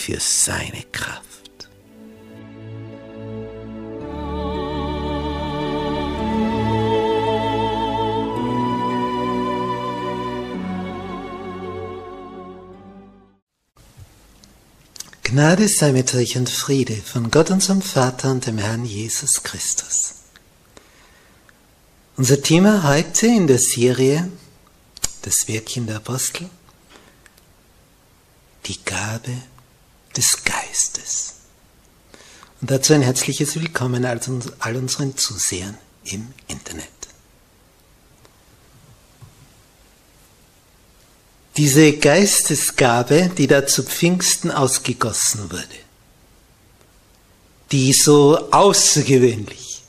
Für 0.00 0.18
seine 0.18 0.82
Kraft. 0.92 1.68
Gnade 15.22 15.68
sei 15.68 15.92
mit 15.92 16.14
euch 16.14 16.36
und 16.36 16.48
Friede 16.48 16.96
von 16.96 17.30
Gott 17.30 17.50
unserem 17.50 17.82
Vater 17.82 18.30
und 18.30 18.46
dem 18.46 18.58
Herrn 18.58 18.84
Jesus 18.84 19.42
Christus. 19.42 20.14
Unser 22.16 22.42
Thema 22.42 22.82
heute 22.88 23.26
in 23.26 23.46
der 23.46 23.58
Serie 23.58 24.28
Das 25.22 25.46
Wirken 25.46 25.86
der 25.86 25.96
Apostel, 25.96 26.48
die 28.66 28.82
Gabe 28.82 29.36
des 30.16 30.44
Geistes. 30.44 31.34
Und 32.60 32.70
dazu 32.70 32.92
ein 32.92 33.02
herzliches 33.02 33.54
Willkommen 33.54 34.04
all 34.04 34.76
unseren 34.76 35.16
Zusehern 35.16 35.78
im 36.04 36.32
Internet. 36.48 36.88
Diese 41.56 41.92
Geistesgabe, 41.92 43.30
die 43.36 43.46
da 43.46 43.66
zu 43.66 43.82
Pfingsten 43.82 44.50
ausgegossen 44.50 45.50
wurde, 45.50 45.66
die 47.72 47.92
so 47.92 48.50
außergewöhnlich 48.50 49.82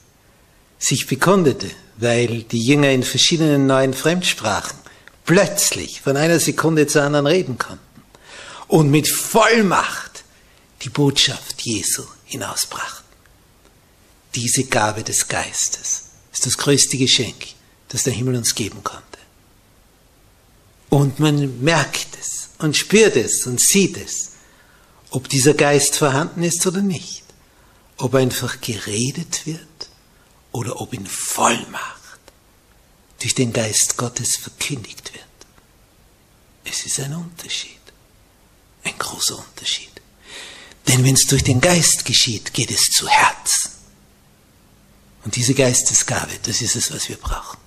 sich 0.80 1.08
bekundete, 1.08 1.70
weil 1.98 2.44
die 2.44 2.64
Jünger 2.64 2.90
in 2.90 3.04
verschiedenen 3.04 3.68
neuen 3.68 3.94
Fremdsprachen 3.94 4.78
plötzlich 5.26 6.02
von 6.02 6.18
einer 6.18 6.40
Sekunde 6.40 6.88
zur 6.88 7.04
anderen 7.04 7.28
reden 7.28 7.58
konnten 7.58 7.80
und 8.68 8.90
mit 8.90 9.08
Vollmacht 9.08 10.11
die 10.81 10.90
Botschaft 10.90 11.62
Jesu 11.62 12.03
hinausbrachten. 12.25 13.06
Diese 14.36 14.64
Gabe 14.66 15.03
des 15.03 15.28
Geistes 15.28 16.03
ist 16.31 16.46
das 16.46 16.58
größte 16.58 16.97
Geschenk, 16.97 17.47
das 17.90 18.03
der 18.03 18.14
Himmel 18.14 18.36
uns 18.36 18.56
geben 18.56 18.84
konnte. 18.84 19.03
Und 20.90 21.19
man 21.19 21.62
merkt 21.62 22.18
es 22.19 22.50
und 22.59 22.75
spürt 22.75 23.16
es 23.16 23.46
und 23.46 23.62
sieht 23.62 23.97
es, 23.97 24.31
ob 25.09 25.28
dieser 25.28 25.53
Geist 25.53 25.97
vorhanden 25.97 26.44
ist 26.44 26.66
oder 26.66 26.81
nicht. 26.81 27.24
Ob 27.98 28.16
einfach 28.16 28.62
geredet 28.62 29.46
wird 29.46 29.59
oder 30.52 30.81
ob 30.81 30.94
in 30.94 31.06
Vollmacht 31.06 32.02
durch 33.19 33.36
den 33.36 33.53
Geist 33.53 33.98
Gottes 33.98 34.38
verkündigt 34.38 35.13
wird. 35.13 35.24
Es 36.63 36.86
ist 36.86 37.00
ein 37.00 37.13
Unterschied, 37.13 37.80
ein 38.84 38.98
großer 38.98 39.38
Unterschied. 39.38 39.91
Denn 40.88 41.03
wenn 41.03 41.14
es 41.14 41.25
durch 41.28 41.44
den 41.44 41.62
Geist 41.62 42.06
geschieht, 42.06 42.53
geht 42.53 42.72
es 42.72 42.90
zu 42.90 43.08
Herzen. 43.08 43.72
Und 45.24 45.36
diese 45.36 45.53
Geistesgabe, 45.53 46.31
das 46.44 46.62
ist 46.62 46.75
es, 46.75 46.92
was 46.92 47.08
wir 47.08 47.18
brauchen. 47.18 47.59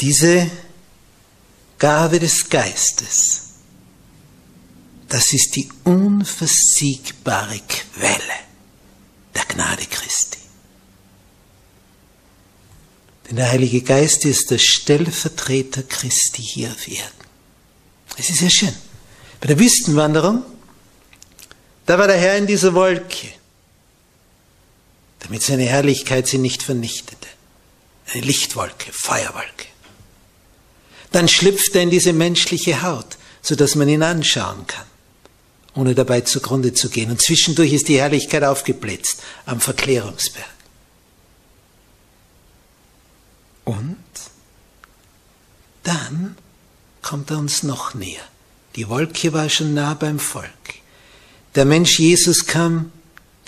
Diese 0.00 0.50
Gabe 1.78 2.18
des 2.18 2.48
Geistes, 2.48 3.42
das 5.08 5.32
ist 5.32 5.56
die 5.56 5.68
unversiegbare 5.84 7.60
Quelle 7.68 8.38
der 9.34 9.44
Gnade 9.44 9.84
Christi. 9.86 10.38
Denn 13.28 13.36
der 13.36 13.50
Heilige 13.50 13.82
Geist 13.82 14.24
ist 14.24 14.50
der 14.50 14.58
Stellvertreter 14.58 15.82
Christi 15.82 16.42
hier 16.42 16.70
auf 16.70 16.88
Erden. 16.88 17.24
Es 18.16 18.30
ist 18.30 18.38
sehr 18.38 18.50
schön. 18.50 18.74
Bei 19.40 19.46
der 19.46 19.58
Wüstenwanderung, 19.58 20.44
da 21.86 21.98
war 21.98 22.06
der 22.06 22.18
Herr 22.18 22.36
in 22.36 22.46
dieser 22.46 22.74
Wolke, 22.74 23.28
damit 25.20 25.42
seine 25.42 25.64
Herrlichkeit 25.64 26.26
sie 26.26 26.38
nicht 26.38 26.62
vernichtete. 26.62 27.26
Eine 28.12 28.22
Lichtwolke, 28.22 28.92
Feuerwolke. 28.92 29.66
Dann 31.12 31.28
schlüpft 31.28 31.74
er 31.74 31.82
in 31.82 31.90
diese 31.90 32.12
menschliche 32.12 32.82
Haut, 32.82 33.16
sodass 33.42 33.74
man 33.74 33.88
ihn 33.88 34.02
anschauen 34.02 34.66
kann, 34.66 34.86
ohne 35.74 35.94
dabei 35.94 36.20
zugrunde 36.20 36.74
zu 36.74 36.90
gehen. 36.90 37.10
Und 37.10 37.20
zwischendurch 37.20 37.72
ist 37.72 37.88
die 37.88 37.98
Herrlichkeit 37.98 38.44
aufgeblitzt 38.44 39.22
am 39.46 39.60
Verklärungsberg. 39.60 40.46
Und 43.64 43.96
dann 45.82 46.36
kommt 47.02 47.30
er 47.30 47.38
uns 47.38 47.62
noch 47.62 47.94
näher. 47.94 48.24
Die 48.76 48.88
Wolke 48.88 49.32
war 49.32 49.48
schon 49.48 49.74
nah 49.74 49.94
beim 49.94 50.18
Volk. 50.18 50.50
Der 51.54 51.64
Mensch 51.64 51.98
Jesus 51.98 52.46
kam 52.46 52.92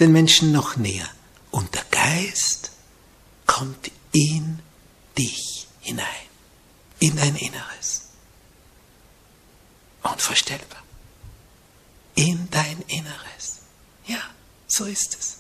den 0.00 0.12
Menschen 0.12 0.52
noch 0.52 0.76
näher. 0.76 1.08
Und 1.50 1.74
der 1.74 1.84
Geist 1.90 2.70
kommt 3.46 3.90
in 4.12 4.58
dich 5.16 5.68
hinein, 5.80 6.06
in 6.98 7.14
dein 7.16 7.36
Inneres. 7.36 8.08
Unvorstellbar. 10.02 10.82
In 12.14 12.48
dein 12.50 12.82
Inneres. 12.88 13.60
Ja, 14.06 14.20
so 14.66 14.84
ist 14.86 15.16
es. 15.18 15.36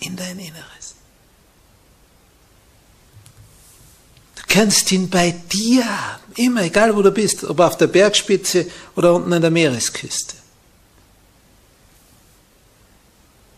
In 0.00 0.16
dein 0.16 0.38
Inneres. 0.38 0.96
Kannst 4.52 4.92
ihn 4.92 5.08
bei 5.08 5.30
dir 5.30 5.84
haben. 5.84 6.22
Immer, 6.36 6.62
egal 6.64 6.94
wo 6.94 7.02
du 7.02 7.10
bist, 7.10 7.42
ob 7.44 7.60
auf 7.60 7.76
der 7.78 7.86
Bergspitze 7.86 8.70
oder 8.94 9.14
unten 9.14 9.32
an 9.32 9.42
der 9.42 9.50
Meeresküste. 9.50 10.36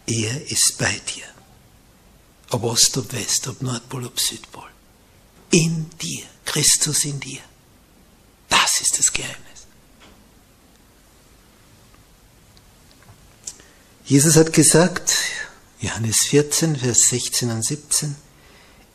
Er 0.07 0.51
ist 0.51 0.77
bei 0.79 1.01
dir. 1.15 1.25
Ob 2.51 2.63
Ost, 2.65 2.97
ob 2.97 3.13
West, 3.13 3.49
ob 3.49 3.61
Nordpol, 3.61 4.07
ob 4.07 4.21
Südpol. 4.21 4.69
In 5.51 5.91
dir. 6.01 6.25
Christus 6.45 7.05
in 7.05 7.19
dir. 7.19 7.41
Das 8.49 8.81
ist 8.81 8.99
das 8.99 9.13
Geheimnis. 9.13 9.39
Jesus 14.05 14.37
hat 14.37 14.53
gesagt, 14.53 15.17
Johannes 15.81 16.27
14, 16.29 16.77
Vers 16.77 17.09
16 17.09 17.51
und 17.51 17.65
17, 17.65 18.15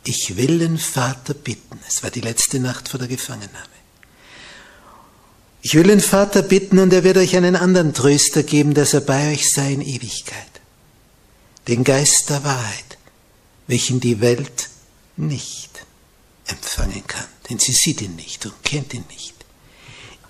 ich 0.04 0.36
will 0.36 0.58
den 0.58 0.78
Vater 0.78 1.34
bitten. 1.34 1.78
Es 1.88 2.02
war 2.02 2.10
die 2.10 2.20
letzte 2.20 2.58
Nacht 2.58 2.88
vor 2.88 2.98
der 2.98 3.08
Gefangennahme. 3.08 3.66
Ich 5.62 5.74
will 5.74 5.84
den 5.84 6.00
Vater 6.00 6.42
bitten 6.42 6.78
und 6.78 6.92
er 6.92 7.04
wird 7.04 7.18
euch 7.18 7.36
einen 7.36 7.54
anderen 7.54 7.92
Tröster 7.92 8.42
geben, 8.42 8.72
dass 8.72 8.94
er 8.94 9.02
bei 9.02 9.32
euch 9.32 9.50
sei 9.50 9.72
in 9.74 9.82
Ewigkeit. 9.82 10.60
Den 11.68 11.84
Geist 11.84 12.30
der 12.30 12.42
Wahrheit, 12.44 12.98
welchen 13.66 14.00
die 14.00 14.20
Welt 14.20 14.70
nicht 15.16 15.84
empfangen 16.46 17.06
kann, 17.06 17.26
denn 17.48 17.58
sie 17.58 17.72
sieht 17.72 18.00
ihn 18.00 18.16
nicht 18.16 18.46
und 18.46 18.62
kennt 18.64 18.94
ihn 18.94 19.04
nicht. 19.10 19.34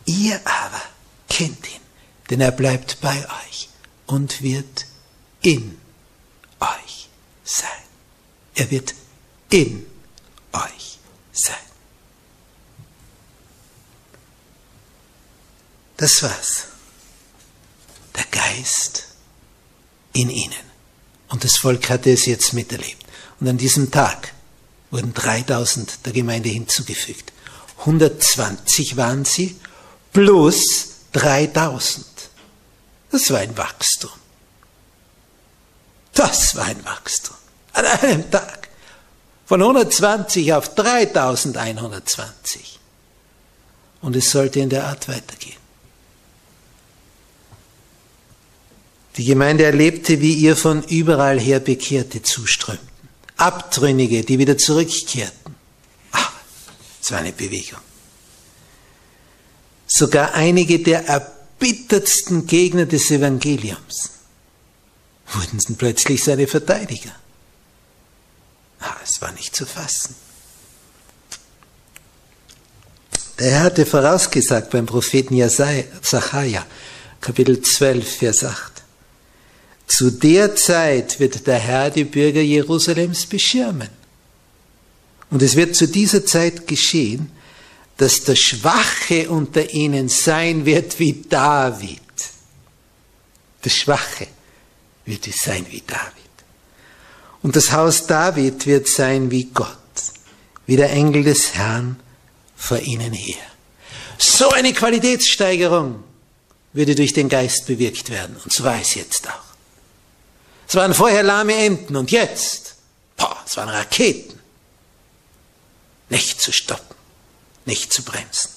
Ihr 0.05 0.40
aber 0.44 0.82
kennt 1.28 1.64
ihn, 1.69 1.81
denn 2.28 2.40
er 2.40 2.50
bleibt 2.50 3.00
bei 3.00 3.17
euch 3.46 3.69
und 4.06 4.43
wird 4.43 4.87
in 5.43 5.78
euch 6.58 7.08
sein. 7.44 7.69
Er 8.56 8.70
wird 8.72 8.94
in 9.50 9.87
euch 10.52 10.99
sein. 11.32 11.56
Das 15.97 16.23
war's. 16.23 16.64
Der 18.17 18.25
Geist 18.31 19.06
in 20.12 20.31
ihnen. 20.31 20.70
Und 21.29 21.44
das 21.44 21.56
Volk 21.56 21.91
hatte 21.91 22.11
es 22.12 22.26
jetzt 22.26 22.52
miterlebt. 22.52 23.05
Und 23.38 23.49
an 23.49 23.58
diesem 23.58 23.91
Tag 23.91 24.32
wurden 24.91 25.14
3000 25.14 26.05
der 26.06 26.12
Gemeinde 26.12 26.49
hinzugefügt. 26.49 27.32
120 27.81 28.96
waren 28.96 29.25
sie 29.25 29.58
plus 30.12 30.88
3000. 31.12 32.06
Das 33.11 33.31
war 33.31 33.38
ein 33.41 33.56
Wachstum. 33.56 34.11
Das 36.12 36.55
war 36.55 36.67
ein 36.67 36.85
Wachstum. 36.85 37.37
An 37.73 37.87
einem 37.87 38.31
Tag. 38.31 38.60
Von 39.50 39.62
120 39.62 40.52
auf 40.52 40.76
3120. 40.76 42.79
Und 44.00 44.14
es 44.14 44.31
sollte 44.31 44.61
in 44.61 44.70
der 44.70 44.85
Art 44.85 45.08
weitergehen. 45.08 45.56
Die 49.17 49.25
Gemeinde 49.25 49.64
erlebte, 49.64 50.20
wie 50.20 50.35
ihr 50.35 50.55
von 50.55 50.85
überall 50.85 51.41
her 51.41 51.58
Bekehrte 51.58 52.23
zuströmten. 52.23 52.87
Abtrünnige, 53.38 54.23
die 54.23 54.38
wieder 54.38 54.56
zurückkehrten. 54.56 55.56
Ah, 56.12 56.29
es 57.03 57.11
war 57.11 57.19
eine 57.19 57.32
Bewegung. 57.32 57.81
Sogar 59.88 60.35
einige 60.35 60.79
der 60.79 61.08
erbittertsten 61.08 62.46
Gegner 62.46 62.87
des 62.87 63.11
Evangeliums 63.11 64.11
wurden 65.32 65.76
plötzlich 65.76 66.23
seine 66.23 66.46
Verteidiger. 66.46 67.17
War 69.20 69.32
nicht 69.32 69.55
zu 69.55 69.67
fassen. 69.67 70.14
Der 73.38 73.52
Herr 73.52 73.62
hatte 73.62 73.87
vorausgesagt 73.87 74.70
beim 74.70 74.87
Propheten 74.87 75.37
Zachariah, 75.49 76.67
Kapitel 77.20 77.62
12, 77.62 78.17
Vers 78.17 78.44
8. 78.44 78.72
Zu 79.87 80.11
der 80.11 80.55
Zeit 80.56 81.19
wird 81.20 81.46
der 81.46 81.58
Herr 81.58 81.90
die 81.90 82.05
Bürger 82.05 82.43
Jerusalems 82.43 83.26
beschirmen. 83.26 83.88
Und 85.31 85.43
es 85.43 85.56
wird 85.56 85.75
zu 85.75 85.87
dieser 85.87 86.25
Zeit 86.26 86.67
geschehen, 86.67 87.31
dass 87.96 88.25
der 88.25 88.37
Schwache 88.37 89.28
unter 89.28 89.70
ihnen 89.70 90.08
sein 90.08 90.64
wird 90.64 90.99
wie 90.99 91.25
David. 91.28 92.00
Der 93.64 93.70
Schwache 93.70 94.26
wird 95.05 95.26
es 95.26 95.37
sein 95.40 95.67
wie 95.70 95.82
David. 95.87 96.19
Und 97.43 97.57
das 97.57 97.73
Haus 97.73 98.07
David 98.07 98.67
wird 98.67 98.89
sein 98.89 99.31
wie 99.31 99.45
Gott, 99.45 99.77
wie 100.67 100.77
der 100.77 100.91
Engel 100.91 101.25
des 101.25 101.55
Herrn 101.55 101.99
vor 102.57 102.79
ihnen 102.79 103.13
her. 103.13 103.43
So 104.19 104.51
eine 104.51 104.75
Qualitätssteigerung 104.75 106.05
würde 106.73 106.95
durch 106.95 107.13
den 107.13 107.29
Geist 107.29 107.67
bewirkt 107.67 108.11
werden. 108.11 108.37
Und 108.45 108.53
so 108.53 108.65
war 108.65 108.81
es 108.81 108.95
jetzt 108.95 109.27
auch. 109.29 109.51
Es 110.69 110.75
waren 110.75 110.95
vorher 110.95 111.23
lahme 111.23 111.55
Enten 111.55 111.97
und 111.97 112.11
jetzt, 112.11 112.77
boah, 113.17 113.37
es 113.47 113.57
waren 113.57 113.71
Raketen. 113.71 114.39
Nicht 116.11 116.41
zu 116.41 116.53
stoppen, 116.53 116.97
nicht 117.65 117.93
zu 117.93 118.03
bremsen. 118.03 118.51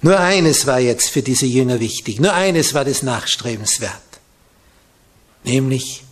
Nur 0.00 0.20
eines 0.20 0.66
war 0.66 0.80
jetzt 0.80 1.08
für 1.08 1.22
diese 1.22 1.46
Jünger 1.46 1.80
wichtig, 1.80 2.20
nur 2.20 2.34
eines 2.34 2.74
war 2.74 2.84
des 2.84 3.02
Nachstrebens 3.02 3.80
wert, 3.80 3.92
nämlich 5.44 6.03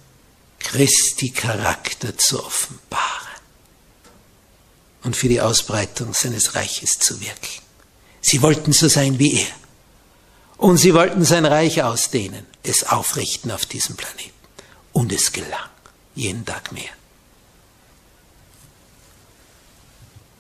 Christi 0.63 1.31
Charakter 1.31 2.17
zu 2.17 2.45
offenbaren 2.45 3.11
und 5.03 5.17
für 5.17 5.29
die 5.29 5.41
Ausbreitung 5.41 6.15
seines 6.15 6.55
Reiches 6.55 6.99
zu 6.99 7.21
wirken. 7.21 7.63
Sie 8.21 8.41
wollten 8.41 8.73
so 8.73 8.89
sein 8.89 9.19
wie 9.19 9.41
er. 9.41 9.53
Und 10.57 10.79
sie 10.79 10.95
wollten 10.95 11.25
sein 11.25 11.45
Reich 11.45 11.83
ausdehnen, 11.83 12.47
es 12.63 12.85
aufrichten 12.85 13.51
auf 13.51 13.67
diesem 13.67 13.97
Planeten. 13.97 14.31
Und 14.93 15.13
es 15.13 15.33
gelang. 15.33 15.69
Jeden 16.15 16.45
Tag 16.45 16.71
mehr. 16.73 16.91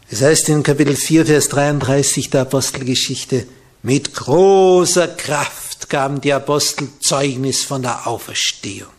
Es 0.09 0.21
heißt 0.23 0.49
in 0.51 0.63
Kapitel 0.63 0.95
4, 0.95 1.27
Vers 1.27 1.49
33 1.49 2.31
der 2.31 2.43
Apostelgeschichte, 2.43 3.49
mit 3.83 4.15
großer 4.15 5.09
Kraft 5.09 5.89
gaben 5.89 6.21
die 6.21 6.33
Apostel 6.33 6.89
Zeugnis 7.01 7.65
von 7.65 7.83
der 7.83 8.07
Auferstehung 8.07 8.93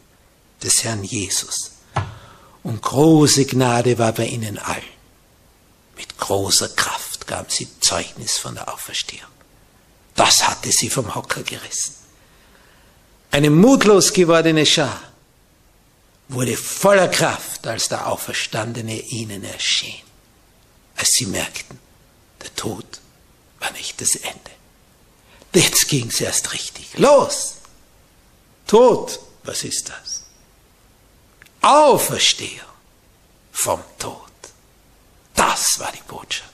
des 0.64 0.84
Herrn 0.84 1.04
Jesus. 1.04 1.72
Und 2.64 2.82
große 2.82 3.46
Gnade 3.46 3.98
war 3.98 4.14
bei 4.14 4.26
ihnen 4.26 4.58
allen. 4.58 4.84
Mit 5.96 6.18
großer 6.18 6.70
Kraft 6.70 7.28
gaben 7.28 7.50
sie 7.50 7.68
Zeugnis 7.80 8.38
von 8.38 8.56
der 8.56 8.74
Auferstehung. 8.74 9.30
Das 10.16 10.48
hatte 10.48 10.72
sie 10.72 10.90
vom 10.90 11.14
Hocker 11.14 11.44
gerissen. 11.44 11.96
Eine 13.32 13.50
mutlos 13.50 14.14
gewordene 14.14 14.66
Schar 14.66 15.02
wurde 16.30 16.56
voller 16.56 17.08
Kraft, 17.08 17.68
als 17.68 17.90
der 17.90 18.08
Auferstandene 18.08 19.00
ihnen 19.00 19.44
erschien, 19.44 20.04
als 20.96 21.10
sie 21.10 21.26
merkten, 21.26 21.80
der 22.42 22.56
Tod 22.56 22.86
war 23.60 23.72
nicht 23.72 24.00
das 24.02 24.16
Ende. 24.16 24.52
Jetzt 25.54 25.88
ging 25.88 26.08
es 26.08 26.22
erst 26.22 26.54
richtig. 26.54 26.98
Los! 26.98 27.56
Tod, 28.68 29.20
was 29.44 29.64
ist 29.64 29.90
das? 29.90 30.13
Auferstehung 31.64 32.68
vom 33.54 33.80
Tod. 33.98 34.20
Das 35.34 35.80
war 35.80 35.92
die 35.92 36.04
Botschaft. 36.08 36.52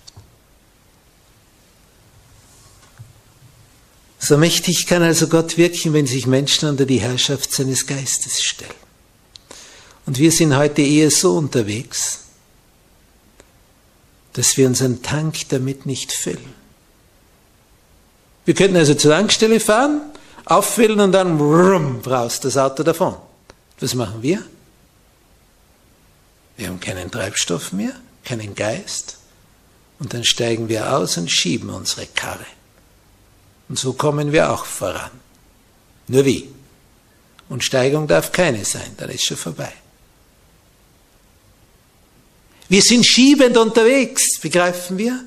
So 4.19 4.37
mächtig 4.37 4.85
kann 4.85 5.01
also 5.01 5.27
Gott 5.27 5.57
wirken, 5.57 5.93
wenn 5.93 6.05
sich 6.05 6.27
Menschen 6.27 6.69
unter 6.69 6.85
die 6.85 6.99
Herrschaft 6.99 7.51
seines 7.51 7.87
Geistes 7.87 8.43
stellen. 8.43 8.71
Und 10.05 10.19
wir 10.19 10.31
sind 10.31 10.55
heute 10.55 10.83
eher 10.83 11.09
so 11.09 11.37
unterwegs, 11.37 12.25
dass 14.33 14.57
wir 14.57 14.67
unseren 14.67 15.01
Tank 15.01 15.49
damit 15.49 15.87
nicht 15.87 16.11
füllen. 16.11 16.53
Wir 18.45 18.53
könnten 18.53 18.77
also 18.77 18.93
zur 18.93 19.11
Tankstelle 19.11 19.59
fahren, 19.59 20.01
auffüllen 20.45 20.99
und 20.99 21.11
dann 21.13 21.37
brumm, 21.37 22.01
braust 22.01 22.45
das 22.45 22.57
Auto 22.57 22.83
davon. 22.83 23.15
Was 23.79 23.95
machen 23.95 24.21
wir? 24.21 24.43
Wir 26.59 26.67
haben 26.67 26.81
keinen 26.81 27.09
Treibstoff 27.09 27.71
mehr, 27.71 27.93
keinen 28.25 28.53
Geist. 28.53 29.17
Und 29.97 30.13
dann 30.13 30.25
steigen 30.25 30.67
wir 30.67 30.93
aus 30.93 31.15
und 31.15 31.31
schieben 31.31 31.69
unsere 31.69 32.05
Karre. 32.05 32.45
Und 33.69 33.79
so 33.79 33.93
kommen 33.93 34.33
wir 34.33 34.51
auch 34.51 34.65
voran. 34.65 35.11
Nur 36.09 36.25
wie? 36.25 36.49
Und 37.47 37.63
Steigung 37.63 38.09
darf 38.09 38.33
keine 38.33 38.65
sein, 38.65 38.93
dann 38.97 39.09
ist 39.09 39.23
schon 39.23 39.37
vorbei. 39.37 39.71
Wir 42.67 42.81
sind 42.81 43.05
schiebend 43.05 43.55
unterwegs, 43.55 44.37
begreifen 44.41 44.97
wir? 44.97 45.23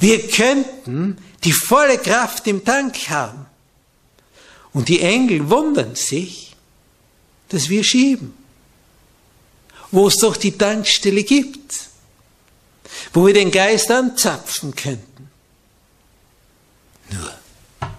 Wir 0.00 0.26
könnten 0.28 1.18
die 1.44 1.52
volle 1.52 1.98
Kraft 1.98 2.46
im 2.46 2.64
Tank 2.64 2.96
haben. 3.10 3.44
Und 4.72 4.88
die 4.88 5.02
Engel 5.02 5.50
wundern 5.50 5.94
sich, 5.94 6.56
dass 7.50 7.68
wir 7.68 7.84
schieben. 7.84 8.45
Wo 9.90 10.08
es 10.08 10.18
doch 10.18 10.36
die 10.36 10.56
Tankstelle 10.56 11.22
gibt, 11.22 11.88
wo 13.12 13.26
wir 13.26 13.34
den 13.34 13.50
Geist 13.50 13.90
anzapfen 13.90 14.74
könnten. 14.74 15.30
Nur, 17.10 17.90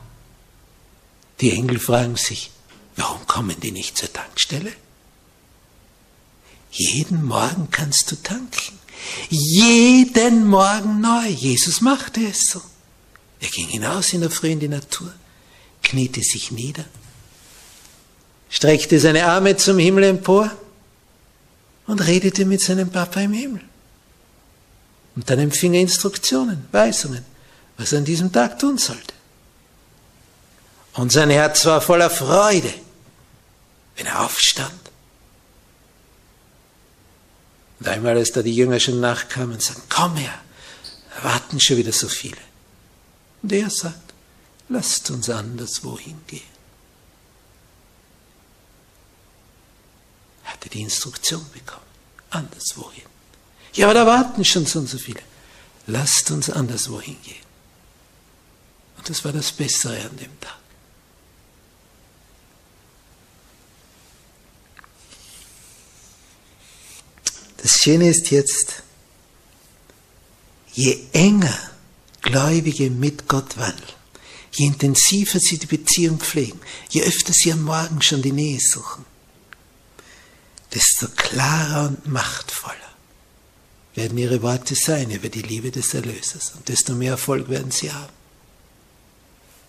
die 1.39 1.51
Engel 1.51 1.79
fragen 1.79 2.17
sich, 2.17 2.51
warum 2.95 3.25
kommen 3.27 3.59
die 3.59 3.71
nicht 3.71 3.97
zur 3.97 4.11
Tankstelle? 4.11 4.73
Jeden 6.71 7.25
Morgen 7.25 7.69
kannst 7.71 8.11
du 8.11 8.15
tanken. 8.15 8.77
Jeden 9.29 10.47
Morgen 10.47 11.01
neu. 11.01 11.27
Jesus 11.27 11.81
machte 11.81 12.21
es 12.27 12.49
so. 12.49 12.61
Er 13.39 13.49
ging 13.49 13.67
hinaus 13.67 14.13
in 14.13 14.21
der 14.21 14.31
Früh 14.31 14.49
in 14.49 14.59
die 14.59 14.67
Natur, 14.67 15.13
kniete 15.83 16.21
sich 16.21 16.51
nieder, 16.51 16.85
streckte 18.49 18.99
seine 18.99 19.25
Arme 19.25 19.57
zum 19.57 19.77
Himmel 19.77 20.05
empor 20.05 20.51
und 21.87 22.05
redete 22.05 22.45
mit 22.45 22.61
seinem 22.61 22.89
Papa 22.89 23.21
im 23.21 23.33
Himmel. 23.33 23.61
Und 25.15 25.29
dann 25.29 25.39
empfing 25.39 25.73
er 25.73 25.81
Instruktionen, 25.81 26.67
Weisungen, 26.71 27.25
was 27.77 27.91
er 27.91 27.99
an 27.99 28.05
diesem 28.05 28.31
Tag 28.31 28.59
tun 28.59 28.77
sollte. 28.77 29.13
Und 30.93 31.11
sein 31.11 31.29
Herz 31.29 31.65
war 31.65 31.81
voller 31.81 32.09
Freude, 32.09 32.73
wenn 33.95 34.05
er 34.05 34.25
aufstand 34.25 34.87
und 37.79 37.87
einmal, 37.87 38.17
als 38.17 38.31
da 38.31 38.41
die 38.41 38.55
Jünger 38.55 38.79
schon 38.79 38.99
nachkamen, 38.99 39.59
sagen, 39.59 39.81
komm 39.89 40.15
her, 40.15 40.33
warten 41.21 41.59
schon 41.59 41.77
wieder 41.77 41.91
so 41.91 42.07
viele. 42.07 42.37
Und 43.43 43.51
er 43.51 43.69
sagt, 43.69 44.13
lasst 44.69 45.11
uns 45.11 45.29
anderswo 45.29 45.97
hingehen. 45.97 46.56
Er 50.47 50.53
hatte 50.53 50.69
die 50.69 50.81
Instruktion 50.81 51.45
bekommen, 51.53 51.85
anderswo 52.29 52.89
hin. 52.91 53.03
Ja, 53.73 53.87
aber 53.87 53.93
da 53.93 54.05
warten 54.05 54.45
schon 54.45 54.65
so 54.65 54.79
und 54.79 54.87
so 54.87 54.97
viele. 54.97 55.19
Lasst 55.87 56.31
uns 56.31 56.49
anderswo 56.49 57.01
hingehen. 57.01 57.45
Und 58.97 59.09
das 59.09 59.23
war 59.25 59.33
das 59.33 59.51
Bessere 59.51 60.01
an 60.01 60.15
dem 60.15 60.39
Tag. 60.39 60.57
Das 67.57 67.71
Schöne 67.81 68.09
ist 68.09 68.31
jetzt, 68.31 68.83
je 70.73 70.97
enger 71.11 71.57
Gläubige 72.21 72.89
mit 72.89 73.27
Gott 73.27 73.57
wandeln, 73.57 73.83
je 74.51 74.67
intensiver 74.67 75.39
sie 75.39 75.57
die 75.57 75.65
Beziehung 75.65 76.19
pflegen, 76.19 76.61
je 76.89 77.03
öfter 77.03 77.33
sie 77.33 77.51
am 77.51 77.63
Morgen 77.63 78.01
schon 78.01 78.21
die 78.21 78.31
Nähe 78.31 78.59
suchen, 78.59 79.05
desto 80.77 81.07
klarer 81.15 81.87
und 81.87 82.05
machtvoller 82.05 82.91
werden 83.95 84.15
ihre 84.19 84.43
Worte 84.43 84.75
sein 84.75 85.09
über 85.09 85.27
die 85.27 85.41
Liebe 85.41 85.71
des 85.71 85.95
Erlösers 85.95 86.51
und 86.55 86.69
desto 86.69 86.93
mehr 86.93 87.13
Erfolg 87.13 87.49
werden 87.49 87.71
sie 87.71 87.91
haben. 87.91 88.13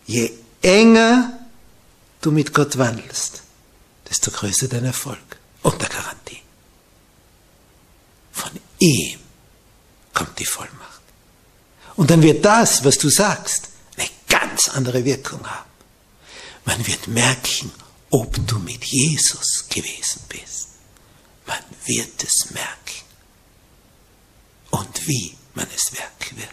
Je 0.04 0.30
enger 0.60 1.32
du 2.20 2.30
mit 2.30 2.52
Gott 2.52 2.76
wandelst, 2.76 3.42
desto 4.10 4.30
größer 4.30 4.68
dein 4.68 4.84
Erfolg 4.84 5.38
unter 5.62 5.88
Garantie. 5.88 6.42
Von 8.32 8.50
ihm 8.78 9.18
kommt 10.12 10.38
die 10.38 10.44
Vollmacht. 10.44 11.00
Und 11.96 12.10
dann 12.10 12.22
wird 12.22 12.44
das, 12.44 12.84
was 12.84 12.98
du 12.98 13.08
sagst, 13.08 13.68
eine 13.96 14.10
ganz 14.28 14.68
andere 14.68 15.06
Wirkung 15.06 15.40
haben. 15.46 15.70
Man 16.66 16.86
wird 16.86 17.08
merken, 17.08 17.72
ob 18.10 18.46
du 18.46 18.58
mit 18.58 18.84
Jesus 18.84 19.64
gewesen 19.70 20.20
bist. 20.28 20.67
Man 21.48 21.58
wird 21.86 22.22
es 22.22 22.50
merken. 22.50 22.68
Und 24.70 25.08
wie 25.08 25.34
man 25.54 25.66
es 25.74 25.92
merken 25.92 26.36
wird. 26.36 26.48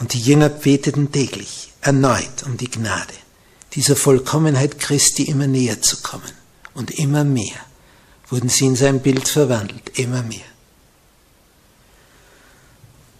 Und 0.00 0.12
die 0.14 0.20
Jünger 0.20 0.48
beteten 0.48 1.12
täglich 1.12 1.72
erneut 1.80 2.42
um 2.44 2.56
die 2.56 2.70
Gnade, 2.70 3.12
dieser 3.74 3.94
Vollkommenheit 3.94 4.80
Christi 4.80 5.24
immer 5.24 5.46
näher 5.46 5.80
zu 5.82 5.98
kommen. 5.98 6.32
Und 6.72 6.90
immer 6.90 7.24
mehr 7.24 7.60
wurden 8.28 8.48
sie 8.48 8.66
in 8.66 8.76
sein 8.76 9.00
Bild 9.00 9.28
verwandelt, 9.28 9.98
immer 9.98 10.22
mehr. 10.22 10.40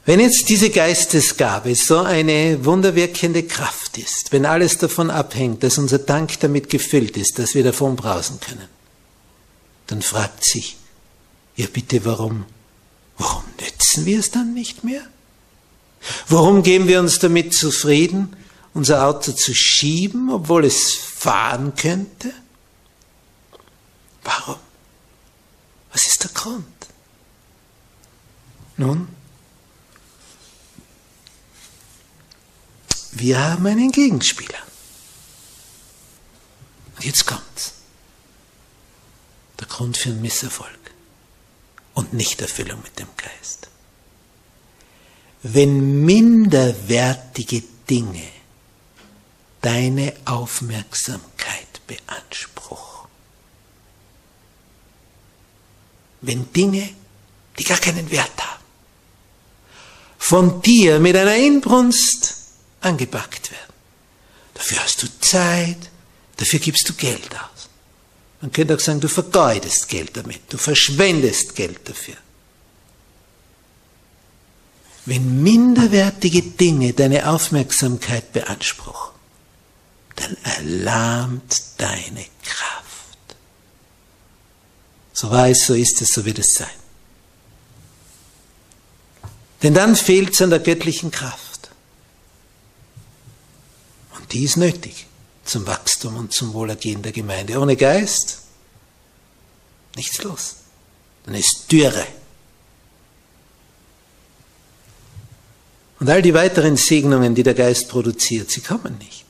Wenn 0.07 0.21
jetzt 0.21 0.49
diese 0.49 0.71
Geistesgabe 0.71 1.75
so 1.75 1.99
eine 1.99 2.65
wunderwirkende 2.65 3.45
Kraft 3.45 3.84
ist, 3.99 4.33
wenn 4.33 4.47
alles 4.47 4.79
davon 4.79 5.11
abhängt, 5.11 5.63
dass 5.63 5.79
unser 5.79 6.05
Tank 6.05 6.39
damit 6.41 6.71
gefüllt 6.71 7.17
ist, 7.17 7.39
dass 7.39 7.55
wir 7.55 7.65
davon 7.65 7.97
brausen 7.97 8.41
können, 8.41 8.69
dann 9.87 10.03
fragt 10.03 10.45
sich, 10.45 10.77
ja 11.57 11.67
bitte, 11.73 12.05
warum, 12.05 12.45
warum 13.19 13.45
nützen 13.61 14.07
wir 14.07 14.19
es 14.19 14.31
dann 14.31 14.55
nicht 14.55 14.85
mehr? 14.85 15.03
Warum 16.29 16.63
geben 16.63 16.89
wir 16.89 17.01
uns 17.01 17.19
damit 17.19 17.55
zufrieden, 17.55 18.37
unser 18.75 19.07
Auto 19.07 19.33
zu 19.33 19.55
schieben, 19.55 20.31
obwohl 20.31 20.65
es 20.65 20.95
fahren 20.95 21.75
könnte? 21.77 22.33
Warum? 24.23 24.57
Was 25.93 26.07
ist 26.07 26.25
der 26.25 26.31
Grund? 26.31 26.65
Nun, 28.77 29.09
Wir 33.15 33.39
haben 33.39 33.67
einen 33.67 33.93
Gegenspieler. 33.93 34.59
Und 36.97 37.05
jetzt 37.05 37.25
kommt's. 37.27 37.75
Der 39.61 39.69
Grund 39.69 39.97
für 39.97 40.09
einen 40.11 40.21
Misserfolg 40.21 40.79
und 41.95 42.13
Nichterfüllung 42.13 42.83
mit 42.83 42.99
dem 42.99 43.07
Geist. 43.17 43.69
Wenn 45.45 46.05
minderwertige 46.05 47.63
Dinge 47.89 48.27
deine 49.61 50.13
Aufmerksamkeit 50.25 51.87
beanspruchen, 51.87 53.09
wenn 56.21 56.53
Dinge, 56.53 56.91
die 57.59 57.65
gar 57.65 57.79
keinen 57.79 58.11
Wert 58.11 58.43
haben, 58.45 58.65
von 60.19 60.63
dir 60.63 60.99
mit 60.99 61.17
einer 61.17 61.37
Inbrunst 61.37 62.44
angepackt 62.85 63.51
werden. 63.51 63.75
Dafür 64.55 64.83
hast 64.83 65.03
du 65.03 65.09
Zeit, 65.21 65.91
dafür 66.37 66.59
gibst 66.59 66.89
du 66.89 66.95
Geld 66.95 67.35
aus. 67.35 67.69
Man 68.41 68.53
könnte 68.53 68.75
auch 68.75 68.81
sagen, 68.81 69.01
du 69.01 69.09
vergeudest 69.09 69.89
Geld 69.89 70.17
damit, 70.17 70.53
du 70.53 70.59
verschwendest 70.59 71.55
Geld 71.55 71.89
dafür. 71.89 72.17
Wenn 75.07 75.43
minderwertige 75.43 76.43
Dinge 76.43 76.93
deine 76.93 77.29
Aufmerksamkeit 77.29 78.33
beanspruchen, 78.33 79.15
dann 80.17 80.37
erlahmt 80.43 81.63
deine 81.77 82.25
Kraft. 82.43 83.37
So 85.13 85.31
war 85.31 85.49
es, 85.49 85.67
so 85.67 85.75
ist 85.75 86.01
es, 86.01 86.09
so 86.09 86.25
wird 86.25 86.39
es 86.39 86.55
sein. 86.55 86.69
Denn 89.63 89.75
dann 89.75 89.97
fehlt 89.97 90.35
es 90.35 90.43
an 90.43 90.51
der 90.51 90.59
göttlichen 90.59 91.11
Kraft. 91.11 91.54
Die 94.33 94.45
ist 94.45 94.57
nötig 94.57 95.07
zum 95.45 95.67
Wachstum 95.67 96.17
und 96.17 96.33
zum 96.33 96.53
Wohlergehen 96.53 97.03
der 97.03 97.13
Gemeinde. 97.13 97.59
Ohne 97.59 97.77
Geist 97.77 98.41
nichts 99.97 100.23
los. 100.23 100.57
Dann 101.25 101.35
ist 101.35 101.71
Dürre. 101.71 102.07
Und 106.01 106.11
all 106.11 106.23
die 106.23 106.35
weiteren 106.35 106.77
Segnungen, 106.77 107.35
die 107.35 107.43
der 107.43 107.55
Geist 107.55 107.89
produziert, 107.89 108.51
sie 108.51 108.61
kommen 108.61 108.99
nicht. 108.99 109.25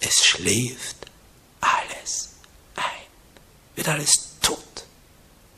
Es 0.00 0.24
schläft 0.24 1.06
alles 1.60 2.30
ein. 2.76 2.84
Wird 3.74 3.88
alles 3.88 4.12
tot. 4.40 4.58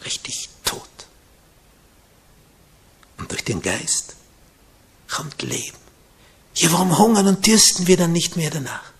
Richtig 0.05 0.49
tot. 0.65 0.81
Und 3.19 3.31
durch 3.31 3.45
den 3.45 3.61
Geist 3.61 4.17
kommt 5.09 5.43
Leben. 5.43 5.90
Ja, 6.61 6.71
warum 6.73 6.99
hungern 6.99 7.27
und 7.27 7.47
dürsten 7.47 7.87
wir 7.87 7.97
dann 7.97 8.13
nicht 8.13 8.37
mehr 8.37 8.51
danach? 8.51 8.93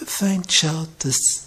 Der 0.00 0.06
Feind 0.08 0.52
schaut, 0.52 0.88
dass 0.98 1.44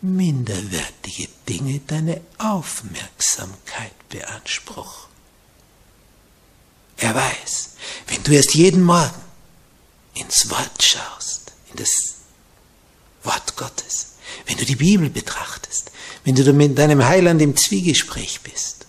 minderwertige 0.00 1.28
Dinge 1.48 1.78
deine 1.86 2.20
Aufmerksamkeit 2.38 3.92
beanspruchen. 4.08 5.08
Er 6.96 7.14
weiß, 7.14 7.70
wenn 8.08 8.24
du 8.24 8.32
erst 8.32 8.54
jeden 8.54 8.82
Morgen 8.82 9.22
ins 10.14 10.50
Wort 10.50 10.82
schaust, 10.82 11.52
in 11.70 11.76
das 11.76 11.92
Wort 13.22 13.56
Gottes, 13.56 14.14
wenn 14.46 14.56
du 14.56 14.64
die 14.64 14.74
Bibel 14.74 15.08
betrachtest, 15.08 15.92
wenn 16.24 16.34
du 16.34 16.52
mit 16.52 16.76
deinem 16.76 17.04
Heiland 17.04 17.40
im 17.42 17.56
Zwiegespräch 17.56 18.40
bist, 18.40 18.86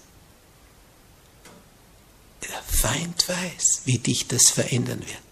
der 2.42 2.64
Feind 2.64 3.30
weiß, 3.30 3.82
wie 3.86 4.00
dich 4.00 4.28
das 4.28 4.50
verändern 4.50 5.02
wird. 5.02 5.23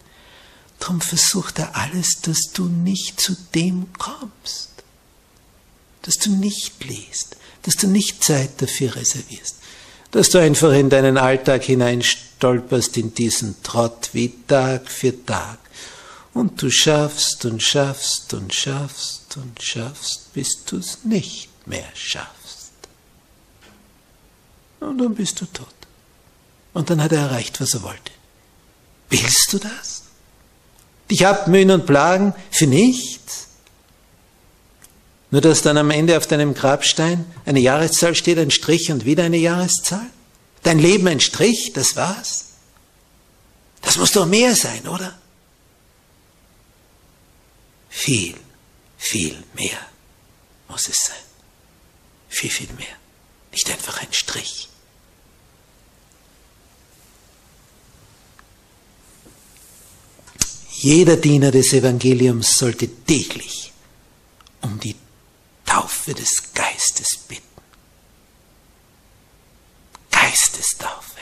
Darum 0.81 1.00
versucht 1.00 1.59
er 1.59 1.75
alles, 1.75 2.21
dass 2.23 2.51
du 2.53 2.65
nicht 2.65 3.21
zu 3.21 3.38
dem 3.53 3.93
kommst. 4.00 4.69
Dass 6.01 6.17
du 6.17 6.31
nicht 6.31 6.83
liest, 6.83 7.38
dass 7.61 7.75
du 7.75 7.88
nicht 7.88 8.23
Zeit 8.23 8.59
dafür 8.59 8.95
reservierst, 8.95 9.57
dass 10.09 10.31
du 10.31 10.39
einfach 10.39 10.73
in 10.73 10.89
deinen 10.89 11.19
Alltag 11.19 11.63
hineinstolperst 11.63 12.97
in 12.97 13.13
diesen 13.13 13.61
Trott 13.61 14.09
wie 14.13 14.33
Tag 14.47 14.89
für 14.89 15.23
Tag. 15.23 15.59
Und 16.33 16.59
du 16.59 16.71
schaffst 16.71 17.45
und 17.45 17.61
schaffst 17.61 18.33
und 18.33 18.51
schaffst 18.51 19.38
und 19.38 19.61
schaffst, 19.61 20.33
bis 20.33 20.65
du 20.65 20.77
es 20.77 21.03
nicht 21.03 21.50
mehr 21.67 21.89
schaffst. 21.93 22.71
Und 24.79 24.97
dann 24.97 25.13
bist 25.13 25.39
du 25.41 25.45
tot. 25.45 25.67
Und 26.73 26.89
dann 26.89 27.03
hat 27.03 27.11
er 27.11 27.19
erreicht, 27.19 27.61
was 27.61 27.75
er 27.75 27.83
wollte. 27.83 28.11
Willst 29.09 29.53
du 29.53 29.59
das? 29.59 30.03
Dich 31.11 31.27
abmühen 31.27 31.69
und 31.71 31.85
plagen 31.85 32.33
für 32.49 32.67
nichts. 32.67 33.47
Nur 35.29 35.41
dass 35.41 35.61
dann 35.61 35.77
am 35.77 35.91
Ende 35.91 36.17
auf 36.17 36.27
deinem 36.27 36.53
Grabstein 36.53 37.25
eine 37.45 37.59
Jahreszahl 37.59 38.15
steht, 38.15 38.37
ein 38.37 38.51
Strich 38.51 38.91
und 38.91 39.05
wieder 39.05 39.23
eine 39.23 39.37
Jahreszahl? 39.37 40.05
Dein 40.63 40.79
Leben 40.79 41.07
ein 41.07 41.19
Strich, 41.19 41.73
das 41.73 41.95
war's? 41.95 42.45
Das 43.81 43.97
muss 43.97 44.11
doch 44.11 44.25
mehr 44.25 44.55
sein, 44.55 44.87
oder? 44.87 45.17
Viel, 47.89 48.35
viel 48.97 49.43
mehr 49.53 49.77
muss 50.67 50.87
es 50.87 51.05
sein. 51.05 51.15
Viel, 52.29 52.49
viel 52.49 52.71
mehr. 52.73 52.95
Nicht 53.51 53.69
einfach 53.69 54.01
ein 54.01 54.11
Strich. 54.11 54.70
Jeder 60.81 61.15
Diener 61.15 61.51
des 61.51 61.73
Evangeliums 61.73 62.57
sollte 62.57 62.88
täglich 62.88 63.71
um 64.61 64.79
die 64.79 64.95
Taufe 65.63 66.15
des 66.15 66.53
Geistes 66.55 67.17
bitten. 67.27 67.61
Geistestaufe. 70.09 71.19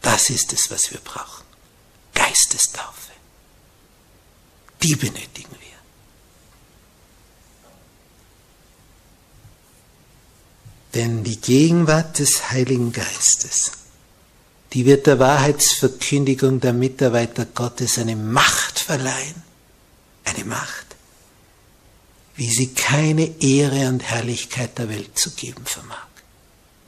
Das 0.00 0.30
ist 0.30 0.54
es, 0.54 0.70
was 0.70 0.90
wir 0.90 1.00
brauchen. 1.00 1.44
Geistestaufe. 2.14 3.12
Die 4.82 4.96
benötigen 4.96 5.52
wir. 5.60 5.78
Denn 10.94 11.24
die 11.24 11.38
Gegenwart 11.42 12.18
des 12.18 12.50
Heiligen 12.50 12.90
Geistes, 12.90 13.72
die 14.74 14.84
wird 14.84 15.06
der 15.06 15.20
Wahrheitsverkündigung 15.20 16.58
der 16.58 16.72
Mitarbeiter 16.72 17.44
Gottes 17.46 17.96
eine 17.98 18.16
Macht 18.16 18.80
verleihen. 18.80 19.42
Eine 20.24 20.44
Macht, 20.44 20.96
wie 22.34 22.50
sie 22.50 22.74
keine 22.74 23.40
Ehre 23.40 23.88
und 23.88 24.02
Herrlichkeit 24.02 24.76
der 24.78 24.88
Welt 24.88 25.16
zu 25.16 25.30
geben 25.30 25.64
vermag. 25.64 26.08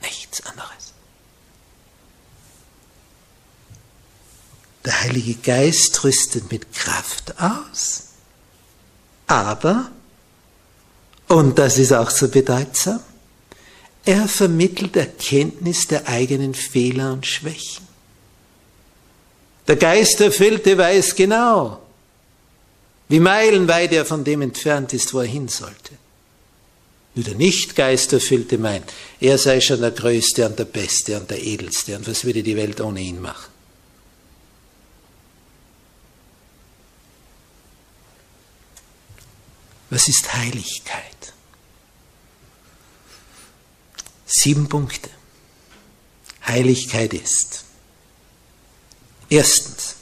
Nichts 0.01 0.45
anderes. 0.45 0.93
Der 4.83 5.01
Heilige 5.01 5.35
Geist 5.35 6.03
rüstet 6.03 6.51
mit 6.51 6.73
Kraft 6.73 7.39
aus, 7.39 8.03
aber, 9.27 9.91
und 11.27 11.57
das 11.59 11.77
ist 11.77 11.93
auch 11.93 12.09
so 12.09 12.27
bedeutsam, 12.27 13.01
er 14.07 14.27
vermittelt 14.29 14.95
Erkenntnis 14.95 15.87
der 15.87 16.07
eigenen 16.07 16.53
Fehler 16.53 17.11
und 17.11 17.25
Schwächen. 17.25 17.85
Der 19.67 19.75
Geisterfüllte 19.75 20.77
weiß 20.77 21.15
genau, 21.15 21.81
wie 23.09 23.19
meilenweit 23.19 23.91
er 23.91 24.05
von 24.05 24.23
dem 24.23 24.41
entfernt 24.41 24.93
ist, 24.93 25.13
wo 25.13 25.19
er 25.19 25.25
hin 25.25 25.49
sollte. 25.49 25.93
Nur 27.15 27.25
der 27.25 27.35
nicht 27.35 27.75
Geisterfüllte 27.75 28.57
meint, 28.57 28.93
er 29.19 29.37
sei 29.37 29.59
schon 29.59 29.81
der 29.81 29.91
Größte 29.91 30.45
und 30.45 30.57
der 30.57 30.65
Beste 30.65 31.19
und 31.19 31.29
der 31.29 31.43
Edelste 31.43 31.97
und 31.97 32.07
was 32.07 32.23
würde 32.23 32.43
die 32.43 32.55
Welt 32.55 32.79
ohne 32.79 33.01
ihn 33.01 33.21
machen? 33.21 33.51
Was 39.89 40.07
ist 40.07 40.33
Heiligkeit? 40.33 41.16
Sieben 44.27 44.67
Punkte. 44.67 45.09
Heiligkeit 46.45 47.13
ist. 47.13 47.63
Erstens, 49.29 49.95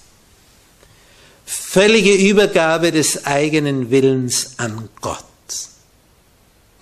völlige 1.46 2.13
Übergabe 2.13 2.91
des 2.91 3.25
eigenen 3.25 3.89
Willens 3.91 4.58
an 4.58 4.89
Gott. 5.01 5.24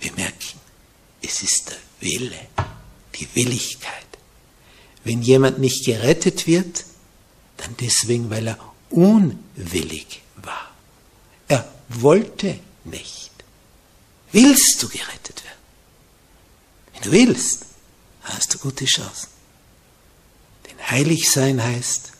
Wir 0.00 0.12
merken, 0.12 0.58
es 1.22 1.42
ist 1.42 1.70
der 1.70 1.78
Wille, 2.00 2.38
die 3.14 3.28
Willigkeit. 3.34 3.92
Wenn 5.04 5.22
jemand 5.22 5.58
nicht 5.58 5.84
gerettet 5.84 6.46
wird, 6.46 6.84
dann 7.58 7.76
deswegen, 7.78 8.30
weil 8.30 8.48
er 8.48 8.58
unwillig 8.90 10.22
war. 10.36 10.70
Er 11.48 11.70
wollte 11.88 12.58
nicht. 12.84 13.30
Willst 14.32 14.82
du 14.82 14.88
gerettet 14.88 15.44
werden? 15.44 15.53
Du 17.04 17.12
willst, 17.12 17.66
hast 18.22 18.54
du 18.54 18.58
gute 18.58 18.86
Chancen. 18.86 19.28
Denn 20.66 20.90
heilig 20.90 21.30
sein 21.30 21.62
heißt 21.62 22.12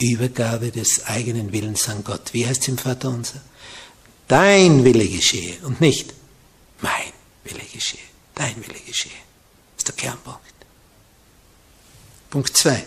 Übergabe 0.00 0.70
des 0.70 1.06
eigenen 1.06 1.52
Willens 1.52 1.88
an 1.88 2.04
Gott. 2.04 2.32
Wie 2.34 2.46
heißt 2.46 2.62
es 2.62 2.68
im 2.68 2.78
Vater 2.78 3.08
unser? 3.08 3.40
Dein 4.28 4.84
Wille 4.84 5.08
geschehe 5.08 5.56
und 5.62 5.80
nicht 5.80 6.12
mein 6.80 7.12
Wille 7.44 7.64
geschehe. 7.72 8.00
Dein 8.34 8.56
Wille 8.56 8.80
geschehe. 8.80 9.12
Das 9.76 9.78
ist 9.78 9.88
der 9.88 9.94
Kernpunkt. 9.94 10.40
Punkt 12.30 12.56
2. 12.56 12.84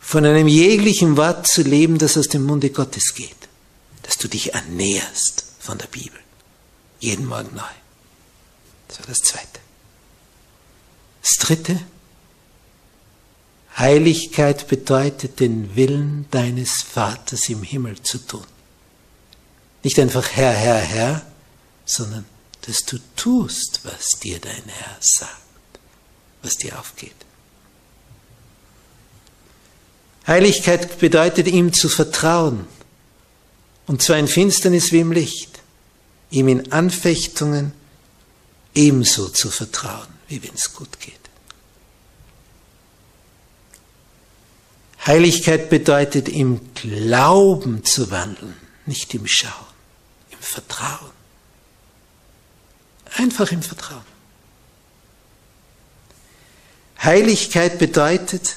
Von 0.00 0.24
einem 0.26 0.48
jeglichen 0.48 1.16
Wort 1.16 1.46
zu 1.46 1.62
leben, 1.62 1.98
das 1.98 2.18
aus 2.18 2.28
dem 2.28 2.42
Munde 2.42 2.70
Gottes 2.70 3.14
geht 3.14 3.40
dass 4.10 4.18
du 4.18 4.26
dich 4.26 4.54
ernährst 4.54 5.44
von 5.60 5.78
der 5.78 5.86
Bibel. 5.86 6.18
Jeden 6.98 7.26
Morgen 7.26 7.54
neu. 7.54 7.62
Das 8.90 8.98
war 8.98 9.06
das 9.06 9.18
Zweite. 9.18 9.60
Das 11.22 11.32
Dritte, 11.34 11.80
Heiligkeit 13.78 14.66
bedeutet, 14.66 15.38
den 15.38 15.76
Willen 15.76 16.26
deines 16.32 16.82
Vaters 16.82 17.48
im 17.48 17.62
Himmel 17.62 18.02
zu 18.02 18.18
tun. 18.18 18.44
Nicht 19.84 19.98
einfach 20.00 20.28
Herr, 20.32 20.52
Herr, 20.52 20.80
Herr, 20.80 21.26
sondern 21.84 22.24
dass 22.62 22.84
du 22.84 22.98
tust, 23.14 23.80
was 23.84 24.18
dir 24.20 24.40
dein 24.40 24.64
Herr 24.66 24.96
sagt, 25.00 25.30
was 26.42 26.56
dir 26.56 26.78
aufgeht. 26.78 27.14
Heiligkeit 30.26 30.98
bedeutet 30.98 31.46
ihm 31.46 31.72
zu 31.72 31.88
vertrauen, 31.88 32.66
und 33.86 34.02
zwar 34.02 34.18
in 34.18 34.28
Finsternis 34.28 34.92
wie 34.92 35.00
im 35.00 35.12
Licht, 35.12 35.60
ihm 36.30 36.48
in 36.48 36.72
Anfechtungen 36.72 37.72
ebenso 38.74 39.28
zu 39.28 39.50
vertrauen, 39.50 40.08
wie 40.28 40.42
wenn 40.42 40.54
es 40.54 40.72
gut 40.72 41.00
geht. 41.00 41.20
Heiligkeit 45.06 45.70
bedeutet 45.70 46.28
im 46.28 46.60
Glauben 46.74 47.84
zu 47.84 48.10
wandeln, 48.10 48.56
nicht 48.86 49.14
im 49.14 49.26
Schauen, 49.26 49.52
im 50.30 50.38
Vertrauen. 50.38 51.10
Einfach 53.16 53.50
im 53.50 53.62
Vertrauen. 53.62 54.04
Heiligkeit 57.02 57.78
bedeutet, 57.78 58.56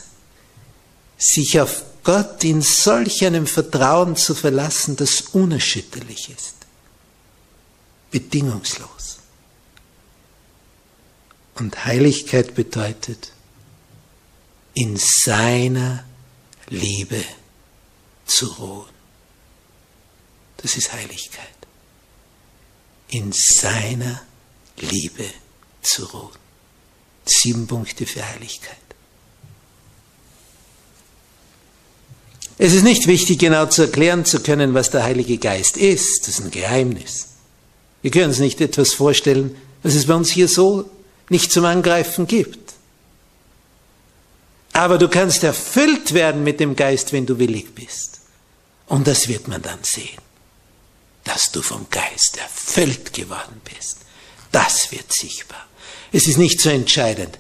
sich 1.17 1.62
auf 1.62 1.84
Gott 2.04 2.43
in 2.43 2.62
solch 2.62 3.26
einem 3.26 3.47
Vertrauen 3.47 4.17
zu 4.17 4.36
verlassen, 4.36 4.97
das 4.97 5.21
unerschütterlich 5.21 6.30
ist, 6.30 6.56
bedingungslos. 8.12 9.23
Und 11.56 11.86
Heiligkeit 11.86 12.56
bedeutet, 12.56 13.32
in 14.74 14.98
seiner 14.98 16.04
Liebe 16.70 17.24
zu 18.26 18.48
ruhen. 18.48 18.89
Das 20.58 20.76
ist 20.78 20.94
Heiligkeit. 20.94 21.48
In 23.10 23.32
seiner 23.32 24.22
Liebe 24.80 25.26
zu 25.82 26.06
ruhen. 26.06 26.32
Sieben 27.26 27.68
Punkte 27.68 28.06
für 28.06 28.28
Heiligkeit. 28.28 28.78
Es 32.58 32.74
ist 32.74 32.84
nicht 32.84 33.08
wichtig, 33.08 33.39
genau 33.39 33.66
zu 33.66 33.84
erklären 33.84 34.26
zu 34.26 34.39
können, 34.42 34.74
was 34.74 34.89
der 34.89 35.04
Heilige 35.04 35.38
Geist 35.38 35.78
ist. 35.78 36.28
Das 36.28 36.39
ist 36.39 36.46
ein 36.46 36.52
Geheimnis. 36.52 37.28
Wir 38.02 38.12
können 38.12 38.30
uns 38.30 38.39
nicht 38.39 38.62
etwas 38.62 38.94
vorstellen, 38.94 39.56
was 39.82 39.96
es 39.96 40.06
bei 40.06 40.13
uns 40.13 40.30
hier 40.30 40.48
so 40.48 40.89
nicht 41.30 41.52
zum 41.52 41.66
Angreifen 41.66 42.28
gibt. 42.28 42.74
Aber 44.74 44.98
du 44.98 45.08
kannst 45.08 45.44
erfüllt 45.44 46.14
werden 46.14 46.44
mit 46.44 46.60
dem 46.60 46.76
Geist, 46.76 47.14
wenn 47.14 47.26
du 47.26 47.38
willig 47.38 47.76
bist. 47.76 48.22
Und 48.88 49.08
das 49.08 49.28
wird 49.28 49.48
man 49.48 49.62
dann 49.62 49.80
sehen, 49.84 50.22
dass 51.24 51.52
du 51.52 51.62
vom 51.62 51.88
Geist 51.90 52.38
erfüllt 52.38 53.14
geworden 53.14 53.62
bist. 53.64 53.98
Das 54.52 54.92
wird 54.92 55.12
sichtbar. 55.14 55.66
Es 56.12 56.28
ist 56.28 56.38
nicht 56.38 56.60
so 56.60 56.70
entscheidend 56.70 57.40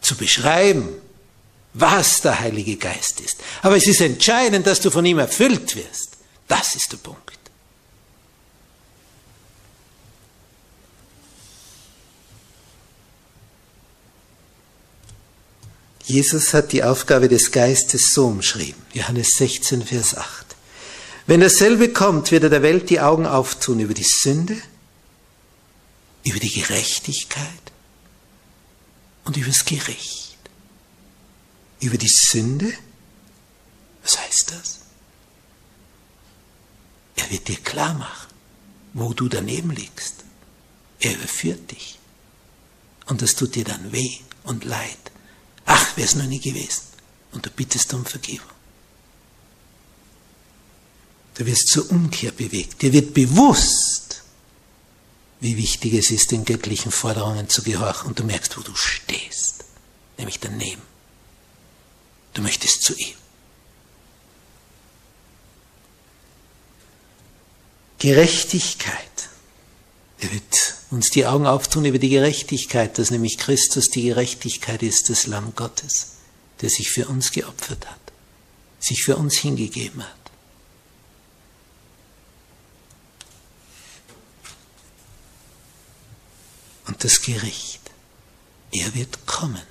zu 0.00 0.16
beschreiben, 0.16 0.88
was 1.72 2.20
der 2.22 2.40
Heilige 2.40 2.76
Geist 2.76 3.20
ist. 3.20 3.36
Aber 3.62 3.76
es 3.76 3.86
ist 3.86 4.00
entscheidend, 4.00 4.66
dass 4.66 4.80
du 4.80 4.90
von 4.90 5.04
ihm 5.04 5.18
erfüllt 5.18 5.76
wirst. 5.76 6.16
Das 6.48 6.74
ist 6.74 6.92
der 6.92 6.98
Punkt. 6.98 7.35
Jesus 16.06 16.54
hat 16.54 16.72
die 16.72 16.82
Aufgabe 16.82 17.28
des 17.28 17.52
Geistes 17.52 18.14
so 18.14 18.26
umschrieben. 18.26 18.80
Johannes 18.94 19.32
16, 19.36 19.82
Vers 19.82 20.16
8. 20.16 20.46
Wenn 21.26 21.40
dasselbe 21.40 21.92
kommt, 21.92 22.30
wird 22.30 22.44
er 22.44 22.50
der 22.50 22.62
Welt 22.62 22.88
die 22.88 23.00
Augen 23.00 23.26
auftun 23.26 23.80
über 23.80 23.94
die 23.94 24.04
Sünde, 24.04 24.56
über 26.24 26.38
die 26.38 26.50
Gerechtigkeit 26.52 27.44
und 29.24 29.36
über 29.36 29.48
das 29.48 29.64
Gericht 29.64 30.26
über 31.80 31.98
die 31.98 32.08
Sünde? 32.08 32.72
Was 34.02 34.18
heißt 34.18 34.52
das? 34.52 34.80
Er 37.16 37.30
wird 37.30 37.48
dir 37.48 37.56
klar 37.56 37.94
machen, 37.94 38.32
wo 38.92 39.12
du 39.12 39.28
daneben 39.28 39.70
liegst. 39.70 40.24
Er 41.00 41.14
überführt 41.14 41.70
dich. 41.70 41.98
Und 43.06 43.22
das 43.22 43.34
tut 43.34 43.54
dir 43.54 43.64
dann 43.64 43.92
weh 43.92 44.18
und 44.44 44.64
leid. 44.64 44.98
Ach, 45.66 45.96
wäre 45.96 46.06
es 46.06 46.14
noch 46.14 46.26
nie 46.26 46.40
gewesen. 46.40 46.82
Und 47.32 47.44
du 47.44 47.50
bittest 47.50 47.92
um 47.92 48.06
Vergebung. 48.06 48.48
Du 51.34 51.44
wirst 51.44 51.68
zur 51.68 51.90
Umkehr 51.90 52.30
bewegt. 52.30 52.80
Dir 52.80 52.92
wird 52.92 53.12
bewusst, 53.12 54.22
wie 55.40 55.56
wichtig 55.58 55.92
es 55.94 56.10
ist, 56.10 56.30
den 56.30 56.46
göttlichen 56.46 56.90
Forderungen 56.90 57.48
zu 57.50 57.62
gehorchen. 57.62 58.08
Und 58.08 58.18
du 58.18 58.24
merkst, 58.24 58.56
wo 58.56 58.62
du 58.62 58.74
stehst. 58.74 59.64
Nämlich 60.16 60.40
daneben. 60.40 60.82
Du 62.32 62.42
möchtest 62.42 62.82
zu 62.82 62.94
ihm. 62.96 63.14
Gerechtigkeit. 67.98 69.28
Er 70.20 70.32
wird 70.32 70.75
uns 70.90 71.10
die 71.10 71.26
Augen 71.26 71.46
auftun 71.46 71.84
über 71.84 71.98
die 71.98 72.08
Gerechtigkeit, 72.08 72.98
dass 72.98 73.10
nämlich 73.10 73.38
Christus 73.38 73.88
die 73.88 74.02
Gerechtigkeit 74.02 74.82
ist, 74.82 75.10
das 75.10 75.26
Lamm 75.26 75.54
Gottes, 75.54 76.12
der 76.60 76.70
sich 76.70 76.90
für 76.90 77.08
uns 77.08 77.32
geopfert 77.32 77.86
hat, 77.86 78.00
sich 78.78 79.02
für 79.02 79.16
uns 79.16 79.34
hingegeben 79.34 80.02
hat. 80.02 80.14
Und 86.86 87.02
das 87.02 87.20
Gericht. 87.20 87.80
Er 88.70 88.94
wird 88.94 89.26
kommen, 89.26 89.62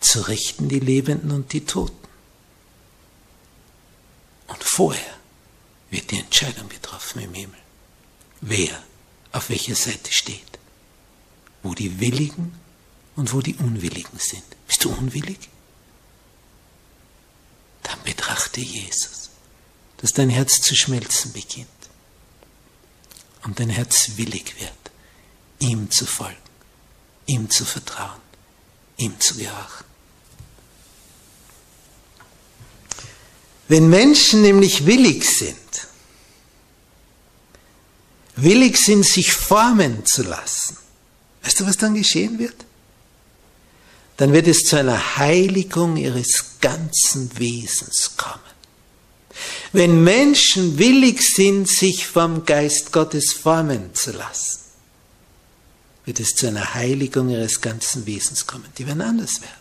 zu 0.00 0.20
richten 0.28 0.68
die 0.68 0.80
Lebenden 0.80 1.30
und 1.30 1.52
die 1.52 1.64
Toten. 1.64 2.08
Und 4.46 4.62
vorher 4.64 5.18
wird 5.90 6.10
die 6.10 6.18
Entscheidung 6.18 6.68
getroffen 6.68 7.20
im 7.20 7.34
Himmel, 7.34 7.58
wer 8.40 8.82
auf 9.32 9.50
welcher 9.50 9.74
Seite 9.74 10.12
steht, 10.12 10.58
wo 11.62 11.74
die 11.74 12.00
Willigen 12.00 12.58
und 13.16 13.32
wo 13.32 13.40
die 13.40 13.54
Unwilligen 13.56 14.18
sind. 14.18 14.44
Bist 14.66 14.84
du 14.84 14.90
unwillig? 14.90 15.48
Dann 17.82 17.98
betrachte 18.04 18.60
Jesus, 18.60 19.30
dass 19.98 20.12
dein 20.12 20.30
Herz 20.30 20.60
zu 20.60 20.74
schmelzen 20.76 21.32
beginnt 21.32 21.68
und 23.44 23.58
dein 23.60 23.70
Herz 23.70 24.12
willig 24.16 24.54
wird, 24.60 24.72
ihm 25.58 25.90
zu 25.90 26.06
folgen, 26.06 26.36
ihm 27.26 27.50
zu 27.50 27.64
vertrauen, 27.64 28.20
ihm 28.96 29.18
zu 29.20 29.34
gehorchen. 29.34 29.86
Wenn 33.68 33.90
Menschen 33.90 34.42
nämlich 34.42 34.86
willig 34.86 35.24
sind, 35.24 35.58
willig 38.42 38.76
sind, 38.78 39.04
sich 39.04 39.32
formen 39.32 40.04
zu 40.06 40.22
lassen, 40.22 40.76
weißt 41.42 41.60
du, 41.60 41.66
was 41.66 41.76
dann 41.76 41.94
geschehen 41.94 42.38
wird? 42.38 42.54
Dann 44.16 44.32
wird 44.32 44.48
es 44.48 44.64
zu 44.64 44.76
einer 44.76 45.16
Heiligung 45.16 45.96
ihres 45.96 46.60
ganzen 46.60 47.36
Wesens 47.38 48.16
kommen. 48.16 48.40
Wenn 49.72 50.02
Menschen 50.02 50.78
willig 50.78 51.22
sind, 51.22 51.68
sich 51.68 52.06
vom 52.06 52.44
Geist 52.44 52.92
Gottes 52.92 53.32
formen 53.32 53.94
zu 53.94 54.12
lassen, 54.12 54.60
wird 56.04 56.20
es 56.20 56.34
zu 56.34 56.48
einer 56.48 56.74
Heiligung 56.74 57.28
ihres 57.28 57.60
ganzen 57.60 58.06
Wesens 58.06 58.46
kommen. 58.46 58.66
Die 58.78 58.86
werden 58.86 59.02
anders 59.02 59.40
werden. 59.40 59.52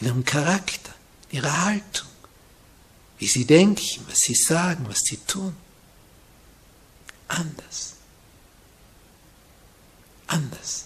In 0.00 0.08
ihrem 0.08 0.24
Charakter, 0.24 0.94
in 1.30 1.38
ihrer 1.38 1.64
Haltung, 1.64 2.08
wie 3.18 3.28
sie 3.28 3.46
denken, 3.46 4.04
was 4.08 4.18
sie 4.18 4.34
sagen, 4.34 4.84
was 4.88 5.00
sie 5.00 5.18
tun 5.26 5.54
anders. 7.28 7.94
Anders 10.26 10.84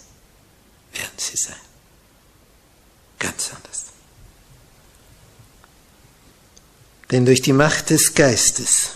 werden 0.92 1.16
sie 1.16 1.37
sein. 1.37 1.57
Ganz 3.18 3.50
anders. 3.55 3.87
Denn 7.11 7.24
durch 7.24 7.42
die 7.42 7.53
Macht 7.53 7.90
des 7.90 8.14
Geistes 8.14 8.90